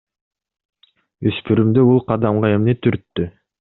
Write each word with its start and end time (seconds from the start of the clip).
Өспүрүмдү 1.33 1.87
бул 1.93 2.05
кадамга 2.11 2.55
эмне 2.59 2.79
түрттү? 2.87 3.33